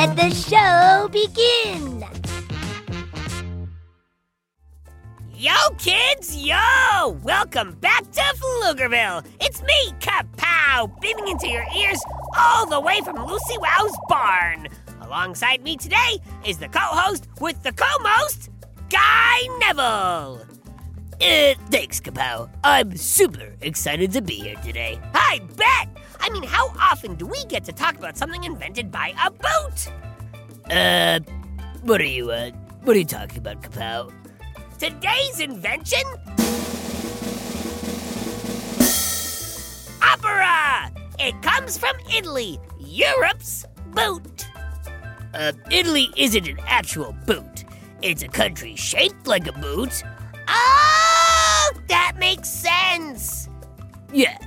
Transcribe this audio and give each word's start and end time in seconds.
Let 0.00 0.16
the 0.16 0.30
show 0.30 1.08
begin. 1.12 2.02
Yo, 5.34 5.52
kids, 5.76 6.34
yo! 6.38 7.18
Welcome 7.22 7.74
back 7.82 8.10
to 8.12 8.22
Pflugerville. 8.22 9.26
It's 9.42 9.60
me, 9.60 9.92
Kapow, 10.00 10.98
beaming 11.02 11.28
into 11.28 11.48
your 11.48 11.66
ears 11.78 12.00
all 12.38 12.64
the 12.64 12.80
way 12.80 13.00
from 13.04 13.16
Lucy 13.26 13.58
Wow's 13.58 13.94
barn. 14.08 14.68
Alongside 15.02 15.62
me 15.62 15.76
today 15.76 16.16
is 16.46 16.56
the 16.56 16.68
co-host 16.68 17.28
with 17.38 17.62
the 17.62 17.72
co-most, 17.72 18.48
Guy 18.88 19.40
Neville. 19.58 20.40
Uh, 21.20 21.54
thanks, 21.68 22.00
Kapow. 22.00 22.48
I'm 22.64 22.96
super 22.96 23.54
excited 23.60 24.12
to 24.12 24.22
be 24.22 24.36
here 24.36 24.56
today. 24.64 24.98
I 25.12 25.42
bet! 25.56 25.99
I 26.20 26.30
mean, 26.30 26.42
how 26.42 26.68
often 26.78 27.14
do 27.14 27.26
we 27.26 27.44
get 27.46 27.64
to 27.64 27.72
talk 27.72 27.96
about 27.96 28.16
something 28.16 28.44
invented 28.44 28.90
by 28.90 29.14
a 29.24 29.30
boot? 29.30 29.88
Uh, 30.70 31.20
what 31.82 32.00
are 32.00 32.04
you, 32.04 32.30
uh, 32.30 32.50
what 32.82 32.94
are 32.94 32.98
you 32.98 33.04
talking 33.04 33.38
about, 33.38 33.62
Kapow? 33.62 34.12
Today's 34.78 35.40
invention? 35.40 36.02
Opera! 40.02 40.90
It 41.18 41.40
comes 41.42 41.76
from 41.76 41.96
Italy, 42.14 42.58
Europe's 42.78 43.66
boot. 43.88 44.46
Uh, 45.34 45.52
Italy 45.70 46.10
isn't 46.16 46.48
an 46.48 46.58
actual 46.66 47.14
boot. 47.26 47.64
It's 48.02 48.22
a 48.22 48.28
country 48.28 48.76
shaped 48.76 49.26
like 49.26 49.46
a 49.46 49.52
boot. 49.52 50.02
Oh, 50.48 51.72
that 51.88 52.12
makes 52.18 52.48
sense. 52.48 53.48
Yeah. 54.12 54.38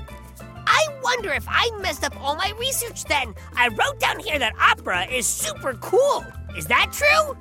I 0.83 0.99
wonder 1.01 1.31
if 1.31 1.45
I 1.47 1.69
messed 1.81 2.03
up 2.03 2.15
all 2.21 2.35
my 2.35 2.53
research 2.59 3.05
then. 3.05 3.33
I 3.55 3.69
wrote 3.69 3.99
down 3.99 4.19
here 4.19 4.39
that 4.39 4.53
opera 4.59 5.05
is 5.05 5.27
super 5.27 5.73
cool. 5.75 6.25
Is 6.57 6.65
that 6.67 6.91
true? 6.91 7.37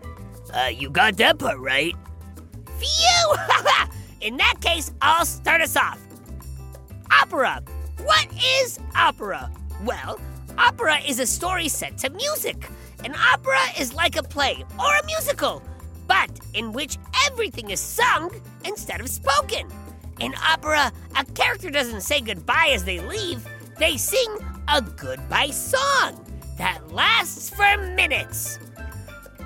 Uh, 0.54 0.68
you 0.68 0.90
got 0.90 1.16
that 1.16 1.38
part 1.38 1.58
right. 1.58 1.94
Phew! 2.78 3.34
In 4.20 4.36
that 4.36 4.60
case, 4.60 4.92
I'll 5.00 5.24
start 5.24 5.60
us 5.60 5.76
off. 5.76 5.98
Opera. 7.10 7.62
What 8.04 8.28
is 8.60 8.78
opera? 8.94 9.50
Well, 9.84 10.20
opera 10.58 10.98
is 11.06 11.18
a 11.18 11.26
story 11.26 11.68
set 11.68 11.98
to 11.98 12.10
music. 12.10 12.68
An 13.04 13.14
opera 13.16 13.58
is 13.78 13.92
like 13.92 14.16
a 14.16 14.22
play 14.22 14.64
or 14.78 14.96
a 14.96 15.06
musical, 15.06 15.62
but 16.06 16.30
in 16.54 16.72
which 16.72 16.98
everything 17.26 17.70
is 17.70 17.80
sung 17.80 18.30
instead 18.64 19.00
of 19.00 19.08
spoken. 19.08 19.68
In 20.22 20.36
opera, 20.36 20.92
a 21.18 21.24
character 21.34 21.68
doesn't 21.68 22.02
say 22.02 22.20
goodbye 22.20 22.70
as 22.72 22.84
they 22.84 23.00
leave, 23.00 23.44
they 23.80 23.96
sing 23.96 24.36
a 24.68 24.80
goodbye 24.80 25.50
song 25.50 26.24
that 26.58 26.92
lasts 26.92 27.50
for 27.50 27.76
minutes. 27.96 28.60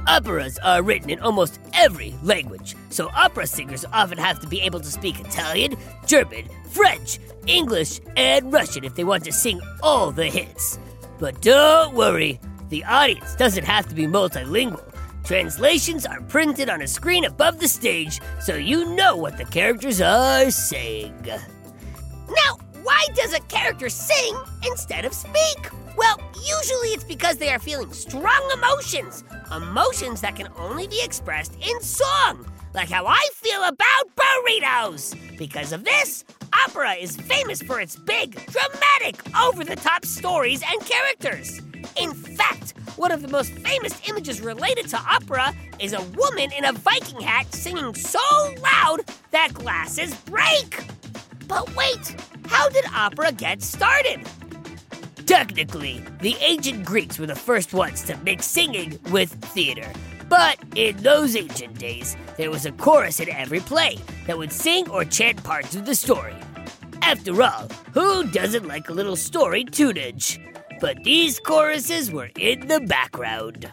Operas 0.06 0.58
are 0.58 0.82
written 0.82 1.08
in 1.08 1.18
almost 1.20 1.60
every 1.72 2.14
language, 2.22 2.76
so 2.90 3.08
opera 3.14 3.46
singers 3.46 3.86
often 3.90 4.18
have 4.18 4.38
to 4.40 4.46
be 4.46 4.60
able 4.60 4.78
to 4.80 4.90
speak 4.90 5.18
Italian, 5.18 5.76
German, 6.06 6.44
French, 6.68 7.20
English, 7.46 8.02
and 8.14 8.52
Russian 8.52 8.84
if 8.84 8.94
they 8.96 9.04
want 9.04 9.24
to 9.24 9.32
sing 9.32 9.58
all 9.82 10.10
the 10.10 10.26
hits. 10.26 10.78
But 11.18 11.40
don't 11.40 11.94
worry, 11.94 12.38
the 12.68 12.84
audience 12.84 13.34
doesn't 13.36 13.64
have 13.64 13.88
to 13.88 13.94
be 13.94 14.06
multilingual. 14.06 14.92
Translations 15.26 16.06
are 16.06 16.20
printed 16.20 16.70
on 16.70 16.82
a 16.82 16.86
screen 16.86 17.24
above 17.24 17.58
the 17.58 17.66
stage 17.66 18.20
so 18.38 18.54
you 18.54 18.94
know 18.94 19.16
what 19.16 19.36
the 19.36 19.44
characters 19.44 20.00
are 20.00 20.48
saying. 20.52 21.20
Now, 21.26 22.58
why 22.84 23.04
does 23.12 23.34
a 23.34 23.40
character 23.40 23.88
sing 23.88 24.38
instead 24.64 25.04
of 25.04 25.12
speak? 25.12 25.68
Well, 25.96 26.20
usually 26.32 26.90
it's 26.90 27.02
because 27.02 27.38
they 27.38 27.52
are 27.52 27.58
feeling 27.58 27.92
strong 27.92 28.50
emotions, 28.54 29.24
emotions 29.50 30.20
that 30.20 30.36
can 30.36 30.46
only 30.56 30.86
be 30.86 31.02
expressed 31.02 31.56
in 31.60 31.80
song, 31.80 32.46
like 32.72 32.88
how 32.88 33.04
I 33.08 33.28
feel 33.34 33.64
about 33.64 34.14
burritos. 34.14 35.16
Because 35.36 35.72
of 35.72 35.82
this, 35.82 36.24
opera 36.66 36.92
is 36.92 37.16
famous 37.16 37.60
for 37.60 37.80
its 37.80 37.96
big, 37.96 38.34
dramatic, 38.46 39.20
over 39.36 39.64
the 39.64 39.74
top 39.74 40.04
stories 40.04 40.62
and 40.70 40.80
characters. 40.86 41.60
In 42.00 42.14
fact, 42.14 42.74
one 42.96 43.12
of 43.12 43.22
the 43.22 43.28
most 43.28 43.52
famous 43.52 44.00
images 44.08 44.40
related 44.40 44.88
to 44.88 44.96
opera 44.96 45.54
is 45.78 45.92
a 45.92 46.02
woman 46.16 46.50
in 46.52 46.64
a 46.64 46.72
Viking 46.72 47.20
hat 47.20 47.52
singing 47.54 47.94
so 47.94 48.18
loud 48.62 49.02
that 49.30 49.52
glasses 49.52 50.14
break. 50.22 50.84
But 51.46 51.74
wait, 51.76 52.16
how 52.46 52.68
did 52.70 52.84
opera 52.94 53.32
get 53.32 53.62
started? 53.62 54.26
Technically, 55.26 56.02
the 56.20 56.36
ancient 56.40 56.84
Greeks 56.84 57.18
were 57.18 57.26
the 57.26 57.34
first 57.34 57.74
ones 57.74 58.02
to 58.04 58.16
mix 58.18 58.46
singing 58.46 58.98
with 59.10 59.30
theater. 59.30 59.90
But 60.28 60.58
in 60.74 60.96
those 60.98 61.36
ancient 61.36 61.78
days, 61.78 62.16
there 62.36 62.50
was 62.50 62.66
a 62.66 62.72
chorus 62.72 63.20
in 63.20 63.28
every 63.28 63.60
play 63.60 63.98
that 64.26 64.38
would 64.38 64.52
sing 64.52 64.88
or 64.90 65.04
chant 65.04 65.42
parts 65.44 65.76
of 65.76 65.84
the 65.84 65.94
story. 65.94 66.34
After 67.02 67.40
all, 67.42 67.68
who 67.92 68.24
doesn't 68.30 68.66
like 68.66 68.88
a 68.88 68.92
little 68.92 69.16
story 69.16 69.64
tunage? 69.64 70.40
But 70.80 71.02
these 71.04 71.40
choruses 71.40 72.10
were 72.10 72.30
in 72.38 72.66
the 72.66 72.80
background. 72.80 73.70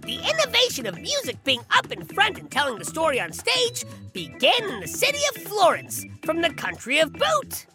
The 0.00 0.18
innovation 0.18 0.86
of 0.86 1.00
music 1.00 1.42
being 1.44 1.62
up 1.70 1.90
in 1.90 2.04
front 2.04 2.38
and 2.38 2.50
telling 2.50 2.78
the 2.78 2.84
story 2.84 3.20
on 3.20 3.32
stage 3.32 3.84
began 4.12 4.64
in 4.64 4.80
the 4.80 4.88
city 4.88 5.20
of 5.34 5.42
Florence 5.42 6.04
from 6.22 6.42
the 6.42 6.50
country 6.50 6.98
of 6.98 7.12
boot. 7.12 7.66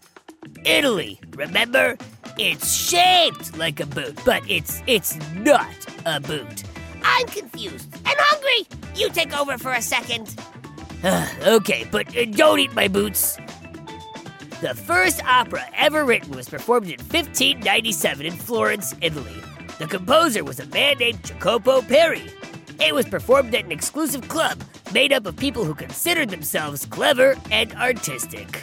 Italy, 0.63 1.19
remember? 1.35 1.97
It's 2.37 2.71
shaped 2.71 3.57
like 3.57 3.79
a 3.79 3.85
boot, 3.85 4.19
but 4.25 4.43
it's 4.49 4.81
it's 4.87 5.17
not 5.35 5.73
a 6.05 6.19
boot. 6.19 6.63
I'm 7.03 7.27
confused 7.27 7.93
and 7.93 8.15
hungry. 8.17 8.67
You 8.95 9.09
take 9.09 9.37
over 9.37 9.57
for 9.57 9.71
a 9.71 9.81
second. 9.81 10.35
okay, 11.45 11.87
but 11.91 12.15
uh, 12.15 12.25
don't 12.25 12.59
eat 12.59 12.73
my 12.73 12.87
boots. 12.87 13.37
The 14.61 14.75
first 14.75 15.25
opera 15.25 15.67
ever 15.75 16.05
written 16.05 16.35
was 16.35 16.47
performed 16.47 16.85
in 16.85 16.99
1597 16.99 18.27
in 18.27 18.33
Florence, 18.33 18.93
Italy. 19.01 19.33
The 19.79 19.87
composer 19.87 20.43
was 20.43 20.59
a 20.59 20.67
man 20.67 20.99
named 20.99 21.23
Jacopo 21.23 21.81
Peri. 21.81 22.21
It 22.79 22.93
was 22.93 23.07
performed 23.07 23.55
at 23.55 23.65
an 23.65 23.71
exclusive 23.71 24.27
club 24.27 24.59
made 24.93 25.13
up 25.13 25.25
of 25.25 25.35
people 25.35 25.65
who 25.65 25.73
considered 25.73 26.29
themselves 26.29 26.85
clever 26.85 27.35
and 27.49 27.73
artistic. 27.73 28.61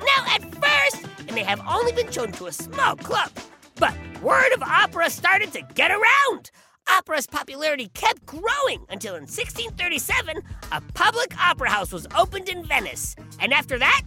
Now, 0.00 0.26
at 0.28 0.42
first, 0.54 1.06
it 1.26 1.32
may 1.32 1.44
have 1.44 1.62
only 1.66 1.92
been 1.92 2.12
shown 2.12 2.32
to 2.32 2.48
a 2.48 2.52
small 2.52 2.94
club, 2.94 3.30
but 3.76 3.94
word 4.20 4.52
of 4.52 4.62
opera 4.62 5.08
started 5.08 5.50
to 5.54 5.62
get 5.72 5.92
around. 5.92 6.50
Opera's 6.90 7.26
popularity 7.26 7.88
kept 7.94 8.26
growing 8.26 8.84
until 8.90 9.14
in 9.14 9.22
1637, 9.22 10.42
a 10.72 10.82
public 10.92 11.34
opera 11.42 11.70
house 11.70 11.90
was 11.90 12.06
opened 12.14 12.50
in 12.50 12.62
Venice. 12.66 13.16
And 13.40 13.54
after 13.54 13.78
that, 13.78 14.02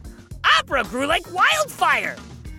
opera 0.57 0.83
grew 0.83 1.05
like 1.05 1.31
wildfire. 1.33 2.15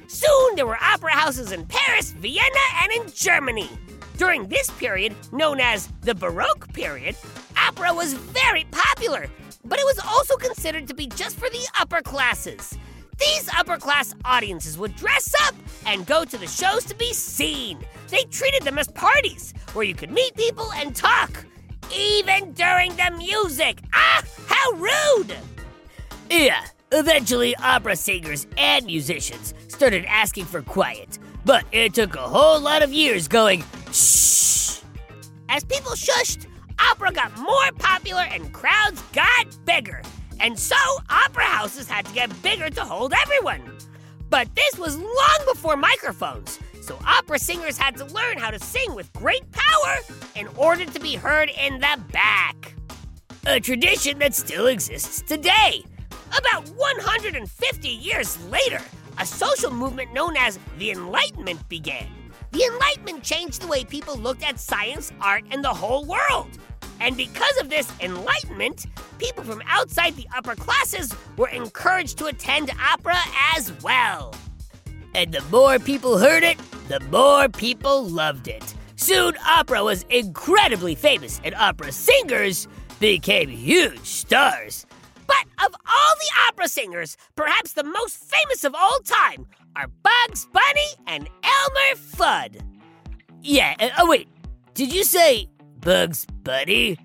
Soon 0.07 0.55
there 0.57 0.67
were 0.67 0.79
opera 0.83 1.13
houses 1.13 1.53
in 1.53 1.67
Paris, 1.67 2.13
Vienna, 2.13 2.67
and 2.83 2.93
in 2.93 3.13
Germany. 3.13 3.69
During 4.17 4.49
this 4.49 4.71
period, 4.71 5.15
known 5.33 5.61
as 5.61 5.89
the 6.03 6.15
Baroque 6.15 6.73
period, 6.73 7.17
opera 7.57 7.93
was 7.95 8.15
very 8.15 8.65
popular, 8.71 9.29
but 9.65 9.79
it 9.79 9.85
was 9.85 9.99
also 10.07 10.37
considered 10.37 10.89
to 10.89 10.95
be 10.95 11.07
just 11.07 11.37
for 11.37 11.49
the 11.51 11.69
upper 11.81 12.01
classes. 12.03 12.77
These 13.19 13.49
upper 13.57 13.77
class 13.77 14.15
audiences 14.25 14.79
would 14.79 14.95
dress 14.97 15.35
up 15.47 15.55
and 15.87 16.07
go 16.07 16.25
to 16.25 16.39
the 16.39 16.47
shows 16.47 16.85
to 16.85 16.95
be 16.95 17.13
seen. 17.13 17.79
They 18.09 18.23
treated 18.25 18.63
them 18.63 18.79
as 18.79 18.89
parties 18.89 19.55
where 19.73 19.85
you 19.85 19.95
could 19.95 20.11
meet 20.11 20.35
people 20.37 20.73
and 20.75 20.95
talk, 20.95 21.45
even 21.95 22.53
during 22.53 22.95
the 22.97 23.13
music. 23.17 23.81
Ah, 23.93 24.23
how 24.47 24.71
rude! 24.73 25.37
Yeah, 26.31 26.65
eventually, 26.93 27.55
opera 27.57 27.97
singers 27.97 28.47
and 28.57 28.85
musicians 28.87 29.55
started 29.69 30.05
asking 30.07 30.45
for 30.45 30.63
quiet, 30.63 31.19
but 31.45 31.65
it 31.73 31.95
took 31.95 32.15
a 32.15 32.21
whole 32.21 32.61
lot 32.61 32.83
of 32.83 32.93
years 32.93 33.29
going 33.29 33.63
shh. 33.93 34.81
As 35.49 35.65
people 35.65 35.93
shushed, 35.93 36.47
opera 36.79 37.13
got 37.13 37.37
more 37.39 37.73
popular 37.79 38.23
and 38.23 38.53
crowds 38.53 39.03
got 39.13 39.47
bigger. 39.65 40.03
And 40.41 40.59
so, 40.59 40.77
opera 41.11 41.45
houses 41.45 41.89
had 41.89 42.07
to 42.07 42.15
get 42.15 42.43
bigger 42.43 42.71
to 42.71 42.81
hold 42.83 43.13
everyone. 43.23 43.63
But 44.31 44.55
this 44.55 44.79
was 44.79 44.97
long 44.97 45.39
before 45.53 45.77
microphones, 45.77 46.59
so 46.81 46.99
opera 47.07 47.39
singers 47.39 47.79
had 47.79 47.97
to 47.97 48.05
learn 48.07 48.39
how 48.39 48.51
to 48.51 48.59
sing 48.61 48.95
with 48.95 49.13
great 49.15 49.45
power 49.51 49.97
in 50.37 50.47
order 50.57 50.85
to 50.85 51.01
be 51.01 51.15
heard 51.15 51.51
in 51.51 51.81
the 51.81 51.99
back. 52.13 52.75
A 53.47 53.59
tradition 53.59 54.19
that 54.19 54.35
still 54.35 54.67
exists 54.67 55.23
today. 55.23 55.83
About 56.37 56.69
150 56.71 57.89
years 57.89 58.43
later, 58.47 58.81
a 59.19 59.27
social 59.27 59.71
movement 59.71 60.13
known 60.13 60.37
as 60.37 60.59
the 60.79 60.91
Enlightenment 60.91 61.67
began. 61.69 62.07
The 62.53 62.65
Enlightenment 62.65 63.23
changed 63.23 63.63
the 63.63 63.67
way 63.67 63.85
people 63.85 64.17
looked 64.17 64.43
at 64.43 64.61
science, 64.61 65.13
art, 65.21 65.45
and 65.51 65.65
the 65.65 65.73
whole 65.73 66.05
world. 66.05 66.59
And 67.01 67.17
because 67.17 67.57
of 67.61 67.71
this 67.71 67.91
enlightenment, 68.01 68.87
people 69.19 69.45
from 69.45 69.63
outside 69.67 70.17
the 70.17 70.27
upper 70.37 70.55
classes 70.55 71.15
were 71.37 71.49
encouraged 71.49 72.19
to 72.19 72.27
attend 72.27 72.71
opera 72.81 73.19
as 73.57 73.73
well. 73.83 74.35
And 75.15 75.33
the 75.33 75.43
more 75.51 75.79
people 75.79 76.19
heard 76.19 76.43
it, 76.43 76.59
the 76.89 77.01
more 77.01 77.49
people 77.49 78.05
loved 78.09 78.49
it. 78.49 78.75
Soon, 78.97 79.37
opera 79.47 79.85
was 79.85 80.05
incredibly 80.11 80.95
famous, 80.95 81.41
and 81.45 81.55
opera 81.55 81.93
singers 81.93 82.67
became 82.99 83.49
huge 83.49 84.05
stars. 84.05 84.87
But 85.29 85.45
of 85.65 85.75
all 85.75 86.15
the 86.17 86.31
opera 86.49 86.69
singers, 86.69 87.17
perhaps 87.37 87.75
the 87.75 87.85
most 87.85 88.17
famous 88.17 88.65
of 88.65 88.75
all 88.75 88.99
time 89.01 89.47
are 89.77 89.87
Bugs 90.03 90.49
Bunny 90.53 90.89
and 91.07 91.29
Elmer 91.45 91.95
Fudd. 91.95 92.61
Yeah, 93.43 93.77
uh, 93.79 93.91
oh 93.99 94.09
wait, 94.09 94.27
did 94.75 94.93
you 94.93 95.05
say 95.05 95.49
Bugs 95.81 96.27
Bunny? 96.43 96.99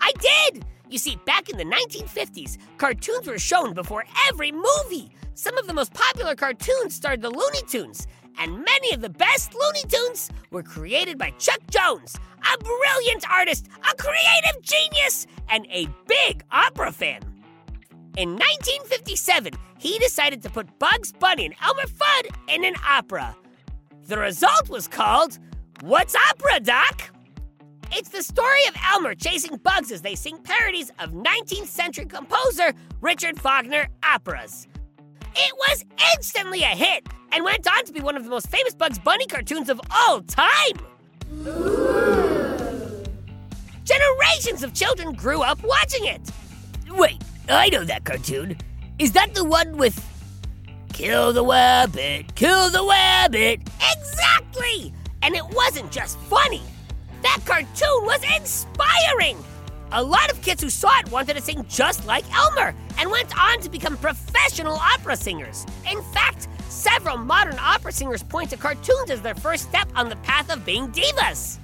I 0.00 0.12
did! 0.18 0.64
You 0.88 0.98
see, 0.98 1.18
back 1.26 1.48
in 1.48 1.58
the 1.58 1.64
1950s, 1.64 2.58
cartoons 2.78 3.26
were 3.26 3.38
shown 3.38 3.74
before 3.74 4.04
every 4.28 4.52
movie. 4.52 5.10
Some 5.34 5.58
of 5.58 5.66
the 5.66 5.74
most 5.74 5.92
popular 5.92 6.34
cartoons 6.34 6.94
starred 6.94 7.20
the 7.20 7.30
Looney 7.30 7.62
Tunes, 7.68 8.06
and 8.38 8.64
many 8.64 8.94
of 8.94 9.02
the 9.02 9.10
best 9.10 9.54
Looney 9.54 9.82
Tunes 9.88 10.30
were 10.50 10.62
created 10.62 11.18
by 11.18 11.30
Chuck 11.38 11.60
Jones, 11.70 12.16
a 12.40 12.58
brilliant 12.58 13.28
artist, 13.30 13.66
a 13.82 13.94
creative 13.96 14.62
genius, 14.62 15.26
and 15.50 15.66
a 15.70 15.88
big 16.06 16.42
opera 16.50 16.90
fan. 16.92 17.20
In 18.16 18.30
1957, 18.30 19.52
he 19.78 19.98
decided 19.98 20.42
to 20.42 20.48
put 20.48 20.78
Bugs 20.78 21.12
Bunny 21.12 21.44
and 21.44 21.54
Elmer 21.62 21.82
Fudd 21.82 22.28
in 22.48 22.64
an 22.64 22.74
opera. 22.88 23.36
The 24.08 24.16
result 24.16 24.70
was 24.70 24.88
called 24.88 25.38
What's 25.82 26.16
Opera, 26.30 26.60
Doc? 26.60 27.10
It's 27.92 28.08
the 28.08 28.22
story 28.22 28.66
of 28.68 28.76
Elmer 28.90 29.14
chasing 29.14 29.58
bugs 29.58 29.92
as 29.92 30.00
they 30.00 30.14
sing 30.14 30.38
parodies 30.38 30.90
of 30.98 31.12
19th 31.12 31.66
century 31.66 32.06
composer 32.06 32.72
Richard 33.02 33.38
Wagner 33.38 33.86
operas. 34.02 34.66
It 35.34 35.52
was 35.54 35.84
instantly 36.14 36.62
a 36.62 36.68
hit 36.68 37.06
and 37.32 37.44
went 37.44 37.68
on 37.68 37.84
to 37.84 37.92
be 37.92 38.00
one 38.00 38.16
of 38.16 38.24
the 38.24 38.30
most 38.30 38.48
famous 38.48 38.74
Bugs 38.74 38.98
Bunny 38.98 39.26
cartoons 39.26 39.68
of 39.68 39.78
all 39.90 40.22
time. 40.22 40.78
Generations 43.84 44.62
of 44.62 44.72
children 44.72 45.12
grew 45.12 45.42
up 45.42 45.62
watching 45.62 46.06
it. 46.06 46.22
Wait, 46.90 47.22
I 47.48 47.68
know 47.68 47.84
that 47.84 48.04
cartoon. 48.04 48.56
Is 48.98 49.12
that 49.12 49.34
the 49.34 49.44
one 49.44 49.76
with 49.76 50.02
Kill 50.92 51.32
the 51.32 51.44
Wabbit, 51.44 52.34
Kill 52.34 52.70
the 52.70 52.78
Wabbit? 52.78 53.68
Exactly! 53.98 54.92
And 55.22 55.34
it 55.34 55.44
wasn't 55.50 55.92
just 55.92 56.18
funny. 56.18 56.62
That 57.22 57.40
cartoon 57.44 58.04
was 58.04 58.20
inspiring. 58.36 59.38
A 59.92 60.02
lot 60.02 60.32
of 60.32 60.42
kids 60.42 60.62
who 60.62 60.70
saw 60.70 60.98
it 60.98 61.10
wanted 61.10 61.34
to 61.34 61.42
sing 61.42 61.64
just 61.68 62.06
like 62.06 62.24
Elmer 62.34 62.74
and 62.98 63.10
went 63.10 63.38
on 63.38 63.60
to 63.60 63.68
become 63.68 63.96
professional 63.96 64.74
opera 64.76 65.16
singers. 65.16 65.64
In 65.90 66.02
fact, 66.02 66.48
several 66.68 67.16
modern 67.16 67.56
opera 67.60 67.92
singers 67.92 68.22
point 68.22 68.50
to 68.50 68.56
cartoons 68.56 69.10
as 69.10 69.22
their 69.22 69.34
first 69.34 69.68
step 69.68 69.88
on 69.94 70.08
the 70.08 70.16
path 70.16 70.52
of 70.52 70.64
being 70.64 70.88
divas. 70.88 71.58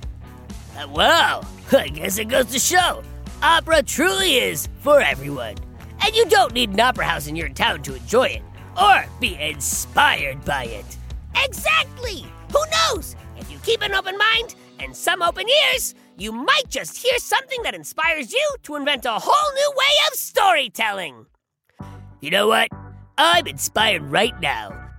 Wow, 0.88 1.42
I 1.72 1.88
guess 1.88 2.18
it 2.18 2.28
goes 2.28 2.46
to 2.46 2.58
show 2.58 3.02
opera 3.42 3.82
truly 3.82 4.36
is 4.36 4.68
for 4.80 5.00
everyone. 5.00 5.56
And 6.04 6.16
you 6.16 6.26
don't 6.26 6.52
need 6.52 6.70
an 6.70 6.80
opera 6.80 7.04
house 7.04 7.26
in 7.26 7.36
your 7.36 7.48
town 7.48 7.82
to 7.82 7.94
enjoy 7.94 8.24
it 8.24 8.42
or 8.80 9.04
be 9.20 9.36
inspired 9.40 10.44
by 10.44 10.64
it. 10.64 10.98
Exactly! 11.36 12.26
Who 12.52 12.60
knows? 12.70 13.16
If 13.36 13.50
you 13.50 13.58
keep 13.58 13.82
an 13.82 13.94
open 13.94 14.18
mind 14.18 14.54
and 14.80 14.96
some 14.96 15.22
open 15.22 15.46
ears, 15.48 15.94
you 16.18 16.32
might 16.32 16.68
just 16.68 16.96
hear 16.96 17.18
something 17.18 17.62
that 17.62 17.74
inspires 17.74 18.32
you 18.32 18.54
to 18.64 18.74
invent 18.76 19.06
a 19.06 19.12
whole 19.12 19.54
new 19.54 19.70
way 19.76 19.94
of 20.10 20.18
storytelling. 20.18 21.26
You 22.20 22.30
know 22.30 22.48
what? 22.48 22.68
I'm 23.16 23.46
inspired 23.46 24.02
right 24.02 24.38
now. 24.40 24.90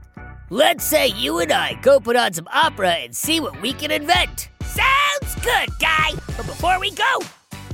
Let's 0.49 0.85
say 0.85 1.07
you 1.07 1.39
and 1.39 1.51
I 1.51 1.75
go 1.81 1.99
put 1.99 2.15
on 2.15 2.33
some 2.33 2.47
opera 2.51 2.91
and 2.91 3.15
see 3.15 3.39
what 3.39 3.61
we 3.61 3.73
can 3.73 3.91
invent. 3.91 4.49
Sounds 4.61 5.35
good, 5.43 5.69
guy! 5.79 6.11
But 6.27 6.45
before 6.45 6.79
we 6.79 6.91
go, 6.91 7.19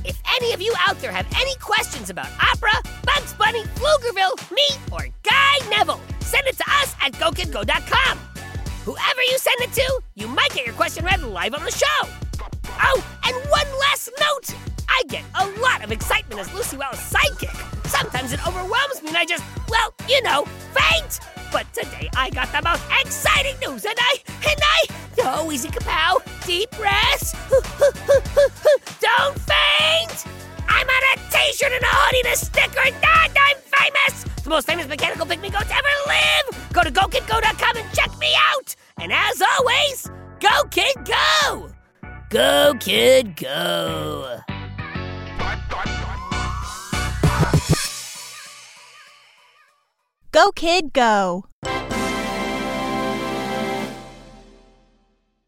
if 0.04 0.20
any 0.36 0.52
of 0.52 0.60
you 0.60 0.74
out 0.86 0.98
there 1.00 1.12
have 1.12 1.26
any 1.36 1.54
questions 1.56 2.10
about 2.10 2.28
opera, 2.40 2.72
Bugs 3.04 3.32
Bunny, 3.34 3.62
Pflugerville, 3.64 4.50
me, 4.50 4.68
or 4.92 5.06
Guy 5.22 5.68
Neville, 5.68 6.00
send 6.20 6.46
it 6.46 6.56
to 6.58 6.64
us 6.80 6.94
at 7.02 7.12
GoKidGo.com. 7.12 8.18
Whoever 8.84 9.22
you 9.22 9.38
send 9.38 9.60
it 9.60 9.72
to, 9.74 10.00
you 10.14 10.26
might 10.26 10.52
get 10.54 10.64
your 10.64 10.74
question 10.74 11.04
read 11.04 11.22
live 11.22 11.54
on 11.54 11.64
the 11.64 11.70
show. 11.70 12.08
Oh, 12.82 13.04
and 13.24 13.36
one 13.50 13.78
last 13.80 14.10
note. 14.20 14.56
I 14.88 15.02
get 15.08 15.24
a 15.38 15.46
lot 15.60 15.84
of 15.84 15.92
excitement 15.92 16.40
as 16.40 16.52
Lucy 16.52 16.76
Wow's 16.76 16.98
psychic. 16.98 17.54
Sometimes 17.86 18.32
it 18.32 18.46
overwhelms 18.46 19.02
me 19.02 19.08
and 19.08 19.16
I 19.16 19.24
just, 19.24 19.44
well, 19.68 19.94
you 20.08 20.20
know, 20.22 20.44
faint. 20.74 21.20
But 21.52 21.72
today 21.72 22.08
I 22.16 22.30
got 22.30 22.50
the 22.52 22.62
most 22.62 22.82
exciting 23.00 23.56
news 23.60 23.84
and 23.84 23.94
I, 23.98 24.16
and 24.28 24.60
I, 24.62 24.84
oh, 25.22 25.52
easy 25.52 25.68
kapow, 25.68 26.20
deep 26.46 26.70
breaths. 26.72 27.34
a 31.70 31.78
t-shirt 31.78 31.82
and 31.82 31.84
a 31.84 31.88
hoodie 31.88 32.28
a 32.28 32.36
sticker 32.36 32.80
and 32.80 32.96
I'm 33.04 33.56
famous. 33.56 34.24
The 34.42 34.50
most 34.50 34.66
famous 34.66 34.88
mechanical 34.88 35.26
pygmy 35.26 35.52
goat 35.52 35.66
ever 35.70 35.88
live. 36.06 36.72
Go 36.72 36.82
to 36.82 36.90
GoKidGo.com 36.90 37.76
and 37.76 37.94
check 37.94 38.18
me 38.18 38.32
out. 38.52 38.74
And 38.98 39.12
as 39.12 39.42
always, 39.42 40.10
go 40.40 40.64
kid 40.70 40.96
go! 41.04 41.70
Go 42.28 42.74
kid 42.78 43.36
go! 43.36 44.40
Go 50.32 50.52
Kid 50.52 50.92
Go! 50.92 51.46